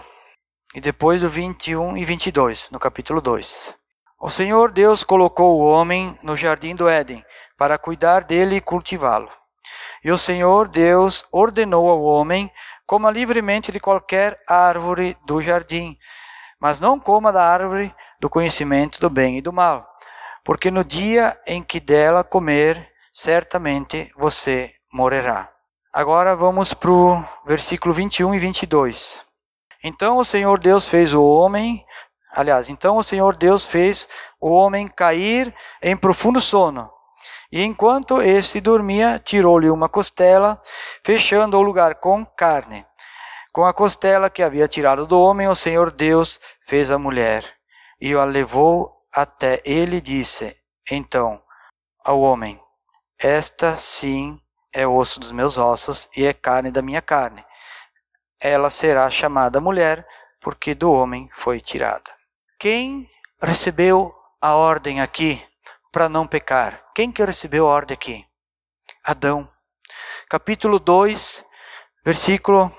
[0.74, 3.74] e depois do 21 e 22, no capítulo 2.
[4.20, 7.24] O Senhor Deus colocou o homem no jardim do Éden
[7.58, 9.30] para cuidar dele e cultivá-lo.
[10.04, 12.50] E o Senhor Deus ordenou ao homem
[12.86, 15.96] coma livremente de qualquer árvore do jardim,
[16.60, 19.88] mas não coma da árvore do conhecimento do bem e do mal,
[20.44, 25.50] porque no dia em que dela comer, certamente você morrerá.
[25.92, 29.22] Agora vamos para o versículo 21 e 22.
[29.84, 31.84] Então o Senhor Deus fez o homem
[32.34, 34.08] Aliás, então o Senhor Deus fez
[34.40, 36.90] o homem cair em profundo sono.
[37.52, 40.58] E enquanto este dormia, tirou-lhe uma costela,
[41.04, 42.86] fechando o lugar com carne.
[43.52, 47.44] Com a costela que havia tirado do homem, o Senhor Deus fez a mulher
[48.00, 50.56] e a levou até ele disse:
[50.90, 51.42] Então
[52.02, 52.58] ao homem:
[53.18, 54.40] Esta sim
[54.72, 57.44] é osso dos meus ossos e é carne da minha carne.
[58.40, 60.08] Ela será chamada mulher,
[60.40, 62.10] porque do homem foi tirada.
[62.58, 63.06] Quem
[63.38, 65.46] recebeu a ordem aqui
[65.92, 66.82] para não pecar?
[66.94, 68.24] Quem que recebeu a ordem aqui?
[69.04, 69.48] Adão.
[70.28, 71.44] Capítulo 2,
[72.02, 72.74] versículo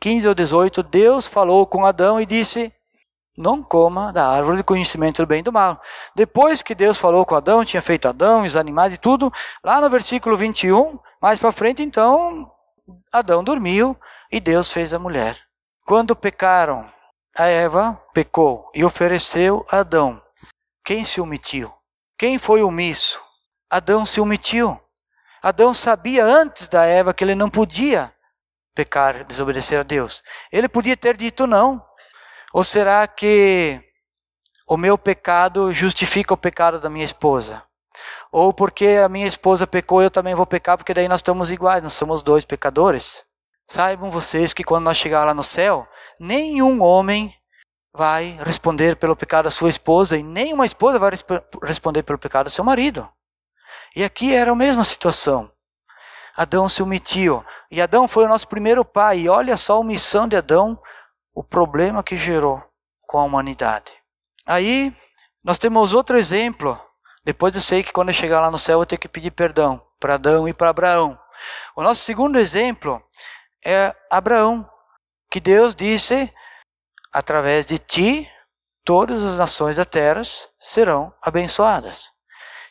[0.00, 2.72] 15 ao 18, Deus falou com Adão e disse:
[3.36, 5.82] Não coma da árvore do conhecimento do bem e do mal.
[6.14, 9.32] Depois que Deus falou com Adão, tinha feito Adão, os animais e tudo,
[9.64, 12.48] lá no versículo 21, mais para frente, então,
[13.10, 13.98] Adão dormiu
[14.30, 15.36] e Deus fez a mulher.
[15.84, 16.88] Quando pecaram,
[17.36, 20.22] a Eva pecou e ofereceu a Adão.
[20.84, 21.75] Quem se omitiu?
[22.18, 23.20] Quem foi omisso?
[23.68, 24.80] Adão se omitiu.
[25.42, 28.12] Adão sabia antes da Eva que ele não podia
[28.74, 30.22] pecar, desobedecer a Deus.
[30.50, 31.84] Ele podia ter dito não.
[32.52, 33.82] Ou será que
[34.66, 37.62] o meu pecado justifica o pecado da minha esposa?
[38.32, 41.82] Ou porque a minha esposa pecou, eu também vou pecar, porque daí nós estamos iguais,
[41.82, 43.22] nós somos dois pecadores?
[43.68, 45.86] Saibam vocês que quando nós chegar lá no céu,
[46.18, 47.34] nenhum homem
[47.96, 51.10] vai responder pelo pecado da sua esposa e nenhuma esposa vai
[51.62, 53.08] responder pelo pecado do seu marido.
[53.94, 55.50] E aqui era a mesma situação.
[56.36, 57.42] Adão se omitiu.
[57.70, 59.20] E Adão foi o nosso primeiro pai.
[59.20, 60.78] E olha só a omissão de Adão,
[61.34, 62.62] o problema que gerou
[63.06, 63.92] com a humanidade.
[64.44, 64.94] Aí,
[65.42, 66.78] nós temos outro exemplo.
[67.24, 69.30] Depois eu sei que quando eu chegar lá no céu eu vou ter que pedir
[69.30, 71.18] perdão para Adão e para Abraão.
[71.74, 73.02] O nosso segundo exemplo
[73.64, 74.68] é Abraão
[75.30, 76.32] que Deus disse:
[77.16, 78.30] através de ti,
[78.84, 80.20] todas as nações da terra
[80.60, 82.10] serão abençoadas.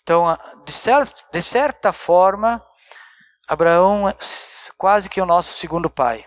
[0.04, 2.64] Então, de, certa, de certa forma,
[3.48, 4.16] Abraão é
[4.78, 6.24] quase que o nosso segundo pai.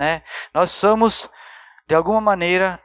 [0.00, 0.24] Né?
[0.52, 1.30] Nós somos,
[1.86, 2.82] de alguma maneira,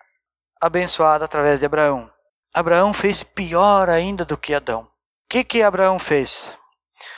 [0.61, 2.07] abençoados através de Abraão.
[2.53, 4.81] Abraão fez pior ainda do que Adão.
[4.81, 4.87] O
[5.27, 6.55] que, que Abraão fez?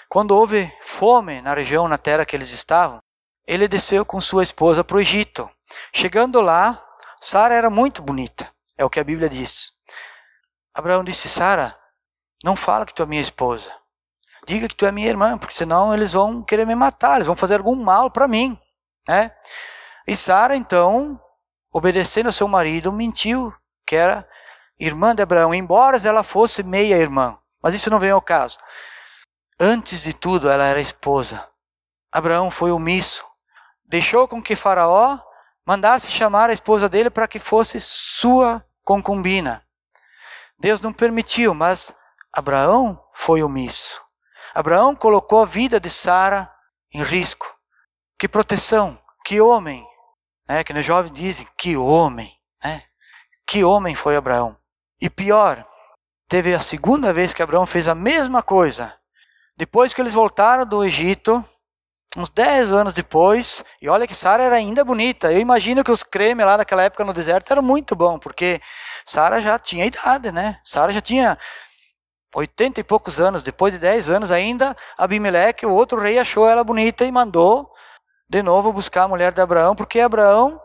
[0.07, 2.99] Quando houve fome na região, na terra que eles estavam,
[3.45, 5.51] ele desceu com sua esposa para o Egito.
[5.93, 6.81] Chegando lá,
[7.21, 9.71] Sara era muito bonita, é o que a Bíblia diz.
[10.73, 11.77] Abraão disse: Sara,
[12.43, 13.71] não fala que tu é minha esposa.
[14.47, 17.35] Diga que tu é minha irmã, porque senão eles vão querer me matar, eles vão
[17.35, 18.59] fazer algum mal para mim.
[19.07, 19.31] Né?
[20.07, 21.21] E Sara, então,
[21.71, 23.53] obedecendo ao seu marido, mentiu
[23.85, 24.27] que era
[24.79, 27.37] irmã de Abraão, embora ela fosse meia irmã.
[27.61, 28.57] Mas isso não vem ao caso.
[29.59, 31.47] Antes de tudo, ela era esposa.
[32.11, 33.23] Abraão foi omisso
[33.91, 35.19] deixou com que Faraó
[35.65, 39.63] mandasse chamar a esposa dele para que fosse sua concubina.
[40.59, 41.93] Deus não permitiu, mas
[42.31, 44.01] Abraão foi omisso.
[44.53, 46.51] Abraão colocou a vida de Sara
[46.93, 47.47] em risco.
[48.17, 49.85] Que proteção, que homem.
[50.47, 50.63] Né?
[50.63, 52.31] Que os jovens dizem, que homem.
[52.63, 52.83] Né?
[53.45, 54.57] Que homem foi Abraão.
[54.99, 55.65] E pior,
[56.27, 58.95] teve a segunda vez que Abraão fez a mesma coisa.
[59.57, 61.43] Depois que eles voltaram do Egito,
[62.17, 65.31] uns 10 anos depois, e olha que Sara era ainda bonita.
[65.31, 68.61] Eu imagino que os cremes lá naquela época no deserto eram muito bom, porque
[69.05, 70.59] Sara já tinha idade, né?
[70.63, 71.37] Sara já tinha
[72.35, 73.43] 80 e poucos anos.
[73.43, 77.71] Depois de 10 anos ainda, Abimeleque, o outro rei, achou ela bonita e mandou
[78.29, 80.59] de novo buscar a mulher de Abraão, porque Abraão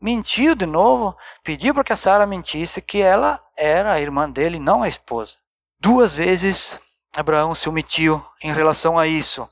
[0.00, 4.58] mentiu de novo, pediu para que a Sara mentisse que ela era a irmã dele,
[4.58, 5.36] não a esposa.
[5.80, 6.78] Duas vezes
[7.16, 9.48] Abraão se omitiu em relação a isso.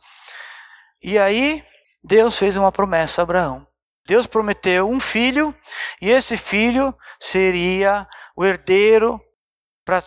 [1.02, 1.64] E aí,
[2.02, 3.66] Deus fez uma promessa a Abraão.
[4.06, 5.54] Deus prometeu um filho,
[6.00, 9.20] e esse filho seria o herdeiro
[9.84, 10.02] para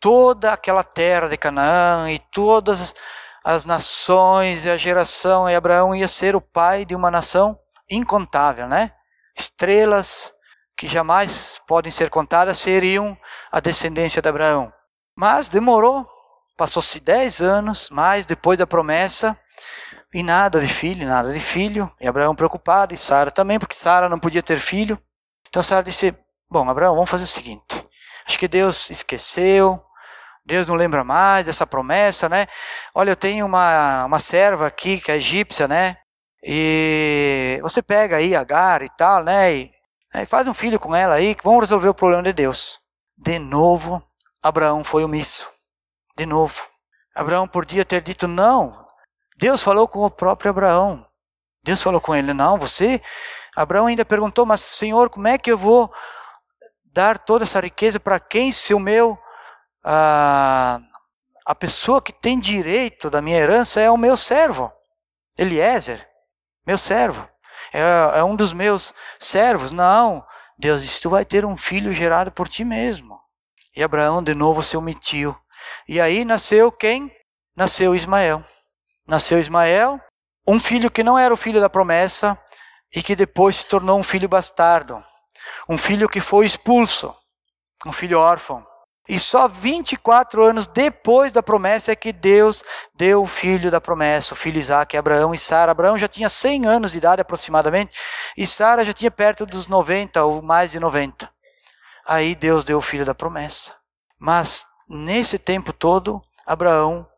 [0.00, 2.94] toda aquela terra de Canaã e todas
[3.44, 7.56] as nações e a geração, e Abraão ia ser o pai de uma nação
[7.88, 8.92] incontável, né?
[9.38, 10.32] Estrelas
[10.76, 13.16] que jamais podem ser contadas seriam
[13.50, 14.72] a descendência de Abraão.
[15.14, 16.06] Mas demorou,
[16.56, 19.38] passou-se dez anos mais depois da promessa
[20.16, 21.92] e nada de filho, nada de filho.
[22.00, 24.98] E Abraão preocupado e Sara também, porque Sara não podia ter filho.
[25.46, 26.16] Então Sara disse:
[26.50, 27.86] Bom, Abraão, vamos fazer o seguinte.
[28.26, 29.78] Acho que Deus esqueceu,
[30.42, 32.46] Deus não lembra mais dessa promessa, né?
[32.94, 35.98] Olha, eu tenho uma, uma serva aqui que é egípcia, né?
[36.42, 39.54] E você pega aí Agar e tal, né?
[39.54, 39.70] E,
[40.14, 40.22] né?
[40.22, 42.78] e faz um filho com ela aí, que vamos resolver o problema de Deus.
[43.18, 44.02] De novo,
[44.42, 45.46] Abraão foi omisso.
[46.16, 46.62] De novo.
[47.14, 48.85] Abraão podia ter dito não.
[49.36, 51.06] Deus falou com o próprio Abraão.
[51.62, 53.02] Deus falou com ele, não, você.
[53.54, 55.92] Abraão ainda perguntou, mas Senhor, como é que eu vou
[56.84, 59.18] dar toda essa riqueza para quem se o meu
[59.88, 60.80] a,
[61.46, 64.72] a pessoa que tem direito da minha herança é o meu servo,
[65.38, 66.06] Eliezer,
[66.66, 67.28] meu servo,
[67.72, 69.70] é, é um dos meus servos.
[69.70, 70.26] Não,
[70.58, 73.20] Deus disse: Tu vai ter um filho gerado por ti mesmo.
[73.76, 75.36] E Abraão de novo se omitiu.
[75.88, 77.14] E aí nasceu quem?
[77.54, 78.42] Nasceu Ismael.
[79.06, 80.00] Nasceu Ismael,
[80.48, 82.36] um filho que não era o filho da promessa
[82.94, 85.02] e que depois se tornou um filho bastardo.
[85.68, 87.14] Um filho que foi expulso,
[87.86, 88.66] um filho órfão.
[89.08, 92.64] E só 24 anos depois da promessa é que Deus
[92.96, 95.70] deu o filho da promessa, o filho Isaac, Abraão e Sara.
[95.70, 97.96] Abraão já tinha 100 anos de idade aproximadamente,
[98.36, 101.30] e Sara já tinha perto dos 90 ou mais de 90.
[102.04, 103.72] Aí Deus deu o filho da promessa.
[104.18, 107.08] Mas nesse tempo todo, Abraão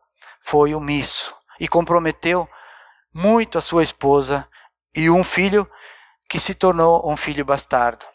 [0.43, 2.47] foi omisso e comprometeu
[3.13, 4.47] muito a sua esposa
[4.95, 5.69] e um filho
[6.29, 8.05] que se tornou um filho bastardo.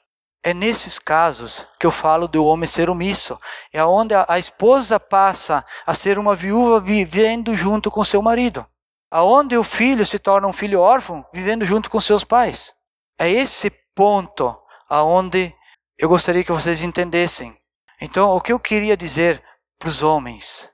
[0.42, 3.40] É nesses casos que eu falo do homem ser omisso.
[3.72, 8.64] É onde a, esposa passa a ser uma viúva vivendo junto com seu marido.
[9.10, 12.74] Aonde o filho se torna um filho órfão vivendo junto com seus pais.
[13.18, 14.54] É esse ponto
[14.88, 15.54] aonde
[15.96, 17.56] eu gostaria que vocês entendessem.
[18.00, 19.42] Então, o que eu queria dizer
[19.78, 20.68] para os homens?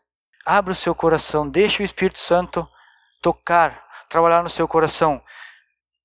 [0.45, 2.69] Abra o seu coração, deixe o Espírito Santo
[3.23, 5.23] tocar, trabalhar no seu coração.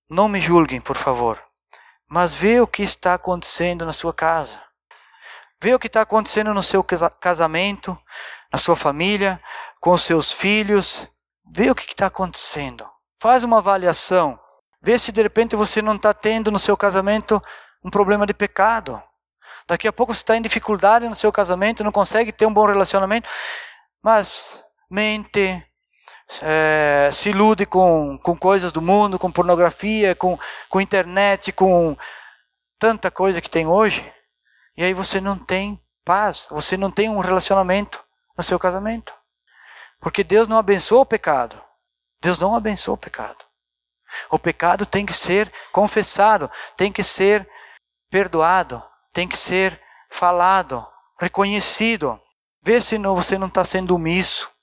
[0.09, 1.45] Não me julguem, por favor
[2.07, 4.61] mas vê o que está acontecendo na sua casa.
[5.61, 7.97] Vê o que está acontecendo no seu casamento,
[8.51, 9.41] na sua família,
[9.79, 11.07] com os seus filhos.
[11.51, 12.87] Vê o que está acontecendo.
[13.19, 14.39] Faz uma avaliação.
[14.81, 17.41] Vê se de repente você não está tendo no seu casamento
[17.83, 19.01] um problema de pecado.
[19.67, 22.67] Daqui a pouco você está em dificuldade no seu casamento, não consegue ter um bom
[22.67, 23.27] relacionamento,
[24.05, 25.65] mas mente,
[26.43, 30.37] é, se ilude com, com coisas do mundo, com pornografia, com,
[30.69, 31.97] com internet, com
[32.77, 34.13] tanta coisa que tem hoje,
[34.77, 38.05] e aí você não tem paz, você não tem um relacionamento
[38.37, 39.11] no seu casamento.
[39.99, 41.59] Porque Deus não abençoa o pecado.
[42.21, 43.43] Deus não abençoa o pecado.
[44.29, 47.49] O pecado tem que ser confessado, tem que ser
[48.11, 50.85] perdoado, tem que ser falado,
[51.19, 52.21] reconhecido.
[52.65, 54.53] Vê se não, você não está sendo omisso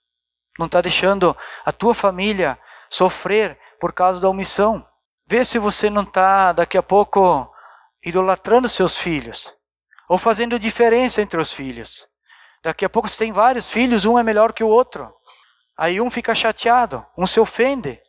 [0.59, 2.59] não está deixando a tua família
[2.91, 4.87] sofrer por causa da omissão.
[5.27, 7.51] Vê se você não está, daqui a pouco,
[8.05, 9.55] idolatrando seus filhos.
[10.09, 12.07] Ou fazendo diferença entre os filhos.
[12.63, 15.13] Daqui a pouco você tem vários filhos, um é melhor que o outro.
[15.77, 18.01] Aí um fica chateado, um se ofende,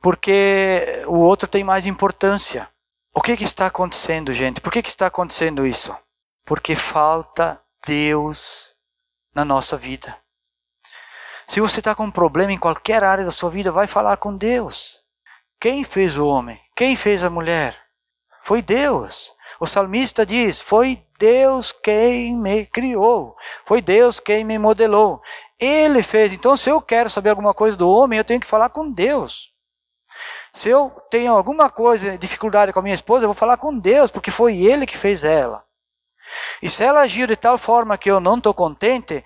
[0.00, 2.68] porque o outro tem mais importância.
[3.12, 4.60] O que, que está acontecendo, gente?
[4.60, 5.94] Por que, que está acontecendo isso?
[6.46, 8.79] Porque falta Deus
[9.34, 10.16] na nossa vida.
[11.46, 14.36] Se você está com um problema em qualquer área da sua vida, vai falar com
[14.36, 15.00] Deus.
[15.60, 16.60] Quem fez o homem?
[16.76, 17.76] Quem fez a mulher?
[18.42, 19.34] Foi Deus.
[19.58, 23.36] O salmista diz: Foi Deus quem me criou.
[23.64, 25.20] Foi Deus quem me modelou.
[25.58, 26.32] Ele fez.
[26.32, 29.52] Então, se eu quero saber alguma coisa do homem, eu tenho que falar com Deus.
[30.52, 34.10] Se eu tenho alguma coisa, dificuldade com a minha esposa, eu vou falar com Deus,
[34.10, 35.64] porque foi Ele que fez ela.
[36.62, 39.24] E se ela agiu de tal forma que eu não estou contente,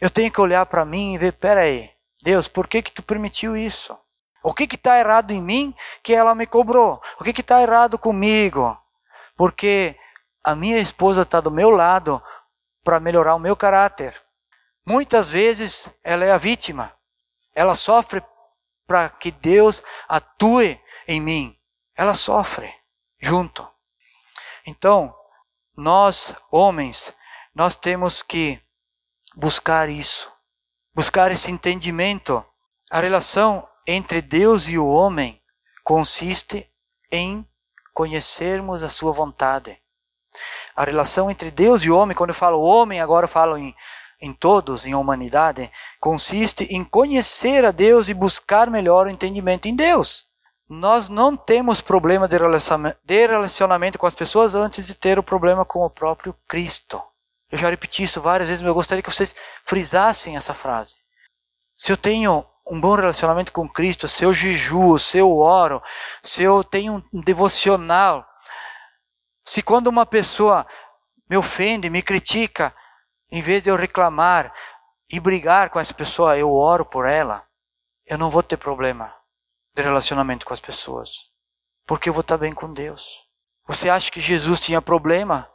[0.00, 1.90] eu tenho que olhar para mim e ver, peraí,
[2.22, 3.96] Deus, por que que tu permitiu isso?
[4.42, 7.00] O que que está errado em mim que ela me cobrou?
[7.20, 8.76] O que que está errado comigo?
[9.36, 9.96] Porque
[10.42, 12.22] a minha esposa está do meu lado
[12.82, 14.20] para melhorar o meu caráter.
[14.84, 16.92] Muitas vezes ela é a vítima.
[17.54, 18.22] Ela sofre
[18.86, 21.56] para que Deus atue em mim.
[21.94, 22.72] Ela sofre
[23.20, 23.68] junto.
[24.66, 25.14] Então,
[25.82, 27.12] nós, homens,
[27.52, 28.60] nós temos que
[29.34, 30.32] buscar isso,
[30.94, 32.44] buscar esse entendimento.
[32.88, 35.42] A relação entre Deus e o homem
[35.82, 36.70] consiste
[37.10, 37.44] em
[37.92, 39.76] conhecermos a sua vontade.
[40.76, 43.74] A relação entre Deus e o homem, quando eu falo homem, agora eu falo em,
[44.20, 49.74] em todos, em humanidade, consiste em conhecer a Deus e buscar melhor o entendimento em
[49.74, 50.31] Deus.
[50.72, 55.80] Nós não temos problema de relacionamento com as pessoas antes de ter o problema com
[55.80, 57.00] o próprio Cristo.
[57.50, 60.96] Eu já repeti isso várias vezes, mas eu gostaria que vocês frisassem essa frase.
[61.76, 65.82] Se eu tenho um bom relacionamento com Cristo, se eu jejuo, se eu oro,
[66.22, 68.26] se eu tenho um devocional,
[69.44, 70.66] se quando uma pessoa
[71.28, 72.74] me ofende, me critica,
[73.30, 74.50] em vez de eu reclamar
[75.10, 77.44] e brigar com essa pessoa, eu oro por ela,
[78.06, 79.21] eu não vou ter problema
[79.74, 81.10] de relacionamento com as pessoas,
[81.86, 83.06] porque eu vou estar bem com Deus.
[83.66, 85.48] Você acha que Jesus tinha problema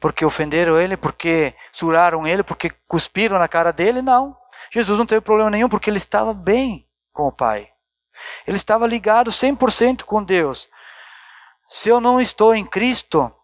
[0.00, 4.02] porque ofenderam ele, porque suraram ele, porque cuspiram na cara dele?
[4.02, 4.36] Não.
[4.70, 7.70] Jesus não teve problema nenhum porque ele estava bem com o Pai.
[8.46, 10.68] Ele estava ligado 100% com Deus.
[11.68, 13.34] Se eu não estou em Cristo,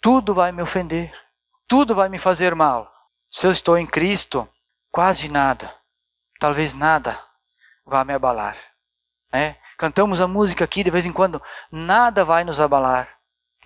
[0.00, 1.12] tudo vai me ofender,
[1.66, 2.90] tudo vai me fazer mal.
[3.30, 4.48] Se eu estou em Cristo,
[4.90, 5.74] quase nada,
[6.38, 7.18] talvez nada,
[7.84, 8.56] vá me abalar.
[9.32, 9.56] Né?
[9.84, 13.06] Cantamos a música aqui de vez em quando, nada vai nos abalar.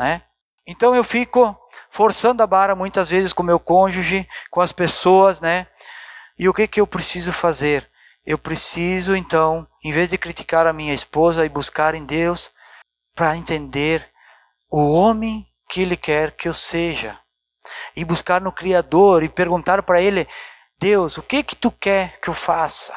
[0.00, 0.20] Né?
[0.66, 1.56] Então eu fico
[1.90, 5.68] forçando a barra muitas vezes com meu cônjuge, com as pessoas, né?
[6.36, 7.88] E o que, que eu preciso fazer?
[8.26, 12.50] Eu preciso, então, em vez de criticar a minha esposa e buscar em Deus,
[13.14, 14.04] para entender
[14.68, 17.16] o homem que Ele quer que eu seja.
[17.94, 20.26] E buscar no Criador e perguntar para Ele:
[20.80, 22.92] Deus, o que que tu quer que eu faça?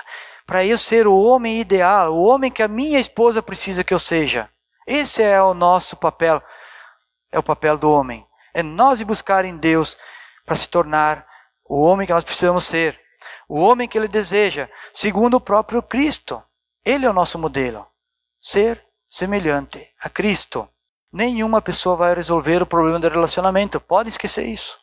[0.45, 3.99] Para eu ser o homem ideal, o homem que a minha esposa precisa que eu
[3.99, 4.49] seja.
[4.85, 6.41] Esse é o nosso papel.
[7.31, 8.25] É o papel do homem.
[8.53, 9.97] É nós buscar em Deus
[10.45, 11.25] para se tornar
[11.65, 12.99] o homem que nós precisamos ser
[13.51, 16.41] o homem que ele deseja, segundo o próprio Cristo.
[16.85, 17.85] Ele é o nosso modelo.
[18.41, 20.69] Ser semelhante a Cristo.
[21.11, 23.81] Nenhuma pessoa vai resolver o problema do relacionamento.
[23.81, 24.79] Pode esquecer isso.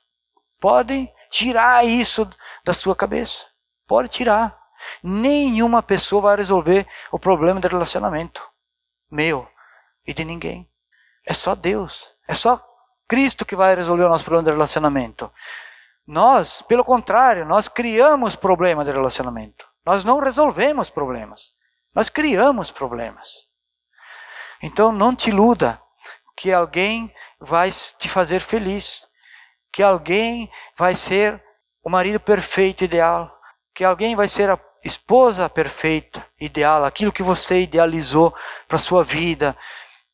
[0.61, 2.29] Pode tirar isso
[2.63, 3.39] da sua cabeça.
[3.87, 4.58] Pode tirar.
[5.03, 8.43] Nenhuma pessoa vai resolver o problema do relacionamento.
[9.11, 9.49] Meu
[10.07, 10.69] e de ninguém.
[11.27, 12.15] É só Deus.
[12.27, 12.63] É só
[13.07, 15.33] Cristo que vai resolver o nosso problema de relacionamento.
[16.07, 19.67] Nós, pelo contrário, nós criamos problemas de relacionamento.
[19.85, 21.53] Nós não resolvemos problemas.
[21.95, 23.47] Nós criamos problemas.
[24.63, 25.81] Então não te iluda
[26.37, 29.09] que alguém vai te fazer feliz,
[29.73, 31.43] que alguém vai ser
[31.83, 33.35] o marido perfeito, ideal,
[33.75, 38.35] que alguém vai ser a esposa perfeita, ideal, aquilo que você idealizou
[38.67, 39.57] para sua vida.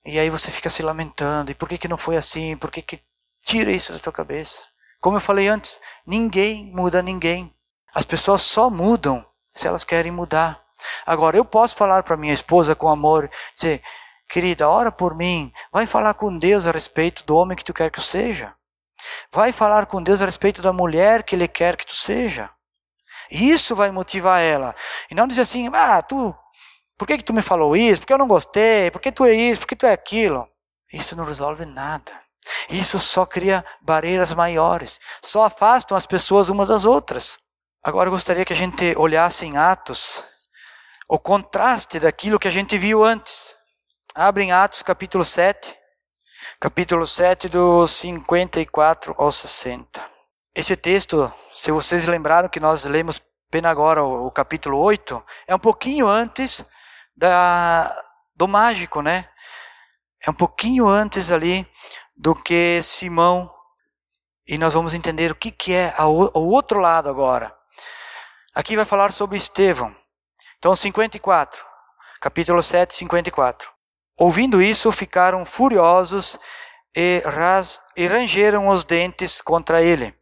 [0.05, 2.57] E aí você fica se lamentando, e por que que não foi assim?
[2.57, 3.01] Por que que
[3.43, 4.63] tira isso da tua cabeça?
[5.01, 7.55] Como eu falei antes, ninguém muda ninguém.
[7.95, 10.63] As pessoas só mudam se elas querem mudar.
[11.07, 13.83] Agora, eu posso falar para minha esposa com amor, dizer,
[14.29, 17.91] querida, ora por mim, vai falar com Deus a respeito do homem que tu quer
[17.91, 18.55] que eu seja.
[19.33, 22.51] Vai falar com Deus a respeito da mulher que Ele quer que tu seja.
[23.35, 24.75] Isso vai motivar ela.
[25.11, 26.35] E não dizer assim, ah, tu,
[26.97, 28.01] por que, que tu me falou isso?
[28.01, 28.91] Porque eu não gostei?
[28.93, 29.61] Por que tu é isso?
[29.61, 30.49] Por que tu é aquilo?
[30.93, 32.13] Isso não resolve nada.
[32.71, 37.39] Isso só cria barreiras maiores, só afastam as pessoas umas das outras.
[37.83, 40.23] Agora eu gostaria que a gente olhasse em Atos
[41.09, 43.55] o contraste daquilo que a gente viu antes.
[44.15, 45.75] Abre em Atos capítulo 7,
[46.61, 50.14] capítulo 7, do 54 ao 60.
[50.55, 55.55] Esse texto, se vocês lembraram que nós lemos apenas agora o, o capítulo 8, é
[55.55, 56.65] um pouquinho antes
[57.17, 57.93] da,
[58.37, 59.29] do mágico, né?
[60.25, 61.69] É um pouquinho antes ali
[62.17, 63.53] do que Simão.
[64.47, 67.53] E nós vamos entender o que, que é o outro lado agora.
[68.55, 69.93] Aqui vai falar sobre Estevão.
[70.59, 71.65] Então, 54,
[72.21, 73.71] capítulo 7, 54.
[74.17, 76.39] Ouvindo isso, ficaram furiosos
[76.95, 80.15] e, ras, e rangeram os dentes contra ele.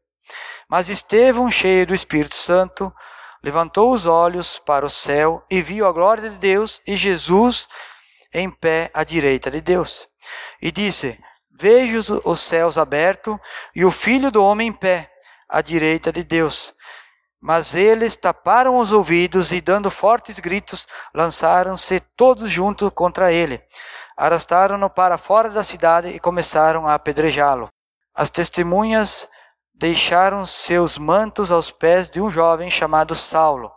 [0.68, 2.92] Mas Estevão, cheio do Espírito Santo,
[3.42, 7.68] levantou os olhos para o céu e viu a glória de Deus e Jesus
[8.32, 10.08] em pé à direita de Deus.
[10.61, 11.18] E disse:
[11.50, 13.37] Vejo os céus abertos
[13.74, 15.11] e o filho do homem em pé,
[15.48, 16.74] à direita de Deus.
[17.40, 23.61] Mas eles taparam os ouvidos e, dando fortes gritos, lançaram-se todos juntos contra ele.
[24.16, 27.68] Arrastaram-no para fora da cidade e começaram a apedrejá-lo.
[28.14, 29.26] As testemunhas
[29.75, 33.73] deixaram seus mantos aos pés de um jovem chamado Saulo.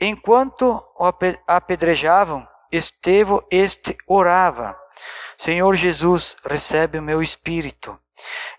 [0.00, 1.12] Enquanto o
[1.46, 4.76] apedrejavam, Estevão este orava
[5.42, 7.98] Senhor Jesus, recebe o meu espírito.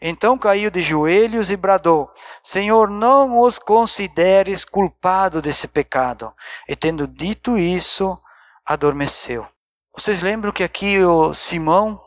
[0.02, 2.12] Então caiu de joelhos e bradou:
[2.44, 6.34] Senhor, não os consideres culpado desse pecado.
[6.68, 8.20] E tendo dito isso,
[8.66, 9.48] adormeceu.
[9.96, 12.02] Vocês lembram que aqui o Simão,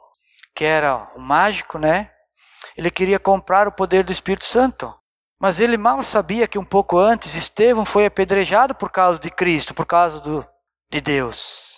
[0.54, 2.10] que era o mágico, né?
[2.76, 4.94] Ele queria comprar o poder do Espírito Santo.
[5.38, 9.74] Mas ele mal sabia que um pouco antes Estevão foi apedrejado por causa de Cristo,
[9.74, 10.46] por causa do,
[10.90, 11.76] de Deus.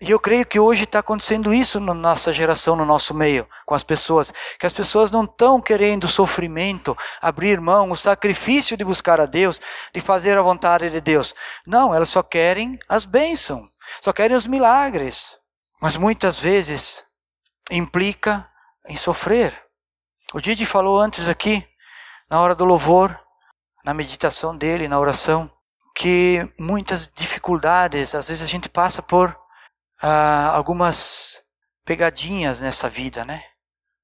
[0.00, 3.74] E eu creio que hoje está acontecendo isso na nossa geração, no nosso meio, com
[3.74, 4.32] as pessoas.
[4.58, 9.26] Que as pessoas não estão querendo o sofrimento, abrir mão, o sacrifício de buscar a
[9.26, 9.60] Deus,
[9.92, 11.34] de fazer a vontade de Deus.
[11.66, 13.68] Não, elas só querem as bênçãos,
[14.00, 15.36] só querem os milagres.
[15.82, 17.02] Mas muitas vezes
[17.68, 18.48] implica
[18.88, 19.67] em sofrer.
[20.34, 21.66] O Didi falou antes aqui,
[22.28, 23.18] na hora do louvor,
[23.82, 25.50] na meditação dele, na oração,
[25.96, 29.34] que muitas dificuldades, às vezes a gente passa por
[30.02, 31.40] ah, algumas
[31.82, 33.42] pegadinhas nessa vida, né?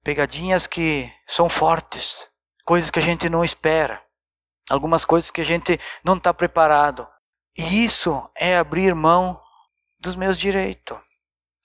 [0.03, 2.27] Pegadinhas que são fortes,
[2.65, 4.03] coisas que a gente não espera,
[4.71, 7.07] algumas coisas que a gente não está preparado.
[7.55, 9.39] E isso é abrir mão
[10.01, 10.99] dos meus direitos,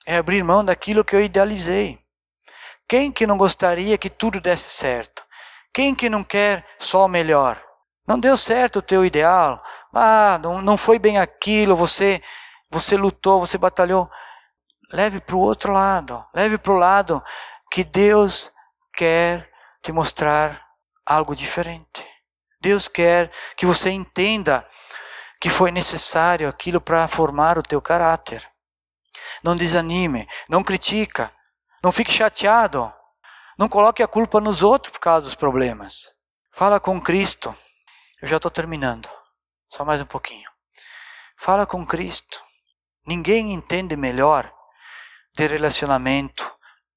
[0.06, 1.98] é abrir mão daquilo que eu idealizei.
[2.90, 5.24] Quem que não gostaria que tudo desse certo?
[5.72, 7.64] Quem que não quer só o melhor?
[8.08, 9.64] Não deu certo o teu ideal?
[9.94, 12.20] Ah, não, não foi bem aquilo, você
[12.72, 14.10] você lutou, você batalhou.
[14.92, 16.26] Leve para o outro lado.
[16.34, 17.24] Leve para o lado
[17.70, 18.52] que Deus
[18.92, 19.48] quer
[19.84, 20.60] te mostrar
[21.06, 22.04] algo diferente.
[22.60, 24.68] Deus quer que você entenda
[25.40, 28.48] que foi necessário aquilo para formar o teu caráter.
[29.44, 31.32] Não desanime, não critica,
[31.84, 32.94] não fique chateado.
[33.58, 36.10] Não coloque a culpa nos outros por causa dos problemas.
[36.52, 37.56] Fala com Cristo.
[38.22, 39.10] Eu já estou terminando.
[39.70, 40.50] Só mais um pouquinho.
[41.38, 42.42] Fala com Cristo.
[43.06, 44.52] Ninguém entende melhor
[45.36, 46.50] de relacionamento,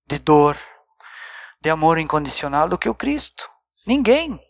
[0.06, 0.58] de dor,
[1.60, 3.48] de amor incondicional do que o Cristo.
[3.86, 4.40] Ninguém.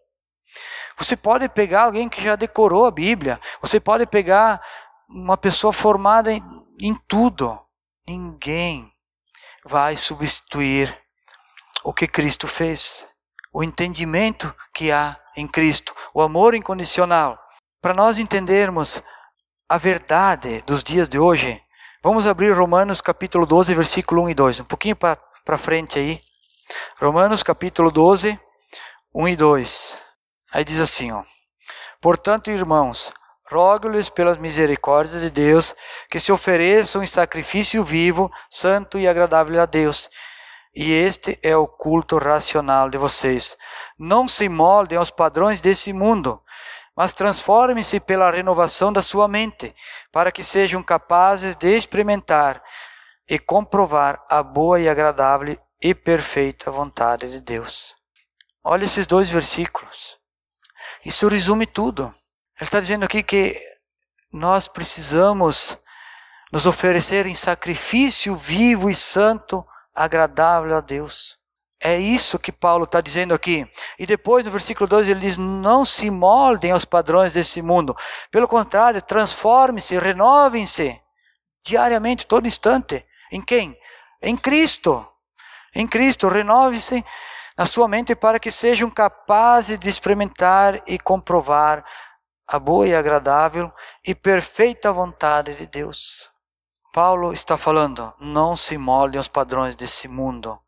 [0.97, 4.63] Você pode pegar alguém que já decorou a Bíblia, você pode pegar
[5.09, 6.43] uma pessoa formada em,
[6.81, 7.59] em tudo.
[8.07, 8.93] Ninguém
[9.65, 10.97] vai substituir
[11.85, 13.07] o que Cristo fez,
[13.53, 17.39] o entendimento que há em Cristo, o amor incondicional.
[17.81, 19.03] Para nós entendermos
[19.69, 21.63] a verdade dos dias de hoje,
[22.03, 24.61] vamos abrir Romanos capítulo 12, versículo 1 e 2.
[24.61, 26.21] Um pouquinho para frente aí.
[27.01, 28.39] Romanos capítulo 12,
[29.15, 29.99] 1 e 2.
[30.53, 31.25] Aí diz assim, ó.
[32.01, 33.13] Portanto, irmãos,
[33.53, 35.75] rogo-lhes pelas misericórdias de Deus
[36.11, 40.11] que se ofereçam em sacrifício vivo, santo e agradável a Deus.
[40.75, 43.57] E este é o culto racional de vocês.
[43.99, 46.43] Não se moldem aos padrões desse mundo,
[46.97, 49.75] mas transforme-se pela renovação da sua mente,
[50.11, 52.63] para que sejam capazes de experimentar
[53.29, 57.95] e comprovar a boa e agradável e perfeita vontade de Deus.
[58.65, 60.19] Olha esses dois versículos.
[61.05, 62.15] Isso resume tudo.
[62.63, 63.61] Ele está dizendo aqui que
[64.33, 65.77] nós precisamos
[66.53, 71.37] nos oferecer em sacrifício vivo e santo, agradável a Deus.
[71.83, 73.69] É isso que Paulo está dizendo aqui.
[73.99, 77.97] E depois, no versículo 2, ele diz: Não se moldem aos padrões desse mundo.
[78.31, 81.01] Pelo contrário, transformem-se, renovem-se
[81.67, 83.05] diariamente, todo instante.
[83.33, 83.77] Em quem?
[84.23, 85.05] Em Cristo.
[85.75, 87.05] Em Cristo, renove-se
[87.59, 91.85] na sua mente para que sejam capazes de experimentar e comprovar
[92.47, 93.73] a boa e agradável
[94.07, 96.29] e perfeita vontade de Deus.
[96.93, 100.59] Paulo está falando: não se moldem aos padrões desse mundo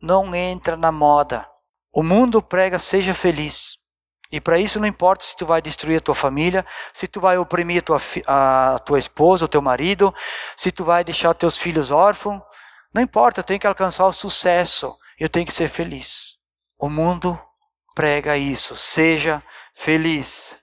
[0.00, 1.46] não entra na moda.
[1.92, 3.78] O mundo prega seja feliz.
[4.32, 7.36] E para isso não importa se tu vai destruir a tua família, se tu vai
[7.36, 10.14] oprimir a tua, a tua esposa, o teu marido,
[10.56, 12.40] se tu vai deixar teus filhos órfãos.
[12.94, 14.96] Não importa, eu tenho que alcançar o sucesso.
[15.18, 16.38] Eu tenho que ser feliz.
[16.78, 17.38] O mundo
[17.94, 18.76] prega isso.
[18.76, 19.42] Seja
[19.74, 20.56] feliz.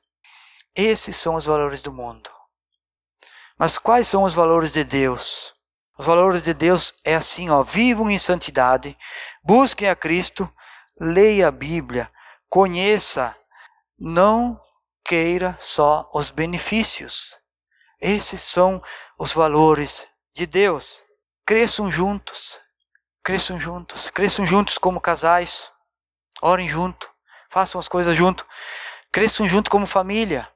[0.78, 2.30] Esses são os valores do mundo.
[3.58, 5.56] Mas quais são os valores de Deus?
[5.98, 8.96] Os valores de Deus é assim, ó, vivam em santidade,
[9.44, 10.48] busquem a Cristo,
[11.02, 12.12] leia a Bíblia,
[12.48, 13.36] conheça,
[13.98, 14.62] não
[15.04, 17.36] queira só os benefícios.
[18.00, 18.80] Esses são
[19.18, 21.02] os valores de Deus.
[21.44, 22.60] Cresçam juntos,
[23.24, 25.72] cresçam juntos, cresçam juntos como casais,
[26.40, 27.10] orem junto,
[27.50, 28.46] façam as coisas junto,
[29.12, 30.48] cresçam junto como família,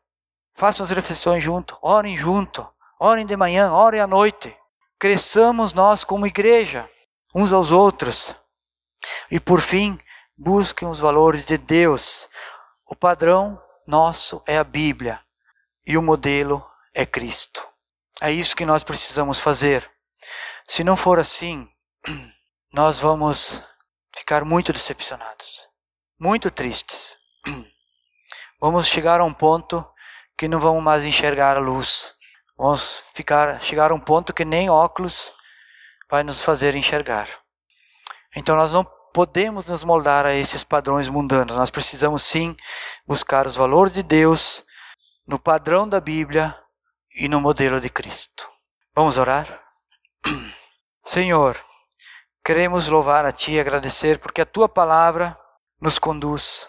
[0.61, 4.55] façam as refeições junto, orem junto, orem de manhã, orem à noite
[4.99, 6.87] cresçamos nós como igreja,
[7.33, 8.35] uns aos outros.
[9.31, 9.97] E por fim,
[10.37, 12.29] busquem os valores de Deus.
[12.85, 15.19] O padrão nosso é a Bíblia
[15.83, 17.65] e o modelo é Cristo.
[18.21, 19.89] É isso que nós precisamos fazer.
[20.67, 21.67] Se não for assim,
[22.71, 23.63] nós vamos
[24.15, 25.67] ficar muito decepcionados,
[26.19, 27.17] muito tristes.
[28.61, 29.83] Vamos chegar a um ponto
[30.41, 32.15] que não vamos mais enxergar a luz.
[32.57, 35.31] Vamos ficar, chegar a um ponto que nem óculos
[36.09, 37.29] vai nos fazer enxergar.
[38.35, 38.83] Então nós não
[39.13, 41.55] podemos nos moldar a esses padrões mundanos.
[41.55, 42.57] Nós precisamos sim
[43.05, 44.63] buscar os valores de Deus
[45.27, 46.57] no padrão da Bíblia
[47.15, 48.49] e no modelo de Cristo.
[48.95, 49.61] Vamos orar?
[51.05, 51.55] Senhor,
[52.43, 55.37] queremos louvar a Ti e agradecer porque a Tua palavra
[55.79, 56.67] nos conduz,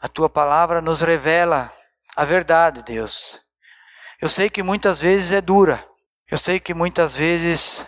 [0.00, 1.70] a Tua palavra nos revela
[2.16, 3.40] a verdade, Deus.
[4.20, 5.84] Eu sei que muitas vezes é dura,
[6.30, 7.86] eu sei que muitas vezes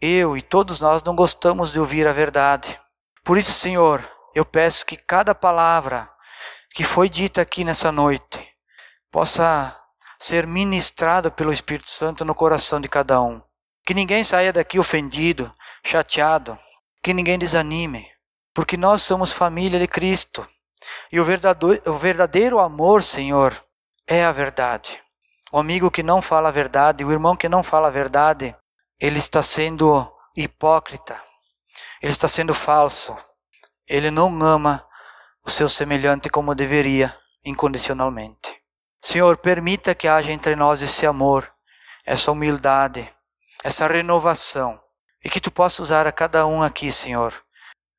[0.00, 2.80] eu e todos nós não gostamos de ouvir a verdade.
[3.24, 6.10] Por isso, Senhor, eu peço que cada palavra
[6.72, 8.46] que foi dita aqui nessa noite
[9.10, 9.76] possa
[10.18, 13.40] ser ministrada pelo Espírito Santo no coração de cada um.
[13.84, 15.52] Que ninguém saia daqui ofendido,
[15.84, 16.58] chateado,
[17.02, 18.06] que ninguém desanime,
[18.52, 20.46] porque nós somos família de Cristo.
[21.10, 23.56] E o verdadeiro, o verdadeiro amor, Senhor,
[24.06, 25.00] é a verdade.
[25.50, 28.54] O amigo que não fala a verdade, o irmão que não fala a verdade,
[29.00, 31.20] ele está sendo hipócrita,
[32.02, 33.16] ele está sendo falso,
[33.88, 34.86] ele não ama
[35.44, 38.60] o seu semelhante como deveria, incondicionalmente.
[39.00, 41.50] Senhor, permita que haja entre nós esse amor,
[42.04, 43.10] essa humildade,
[43.64, 44.78] essa renovação,
[45.24, 47.34] e que tu possa usar a cada um aqui, Senhor,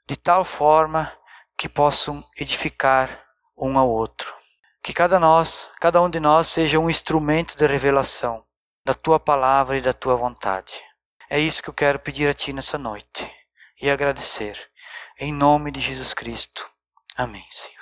[0.08, 1.12] de tal forma
[1.60, 3.22] que possam edificar
[3.58, 4.34] um ao outro.
[4.82, 8.46] Que cada nós, cada um de nós seja um instrumento de revelação
[8.86, 10.82] da tua palavra e da tua vontade.
[11.30, 13.30] É isso que eu quero pedir a ti nessa noite
[13.82, 14.58] e agradecer.
[15.20, 16.66] Em nome de Jesus Cristo.
[17.18, 17.79] Amém, Senhor.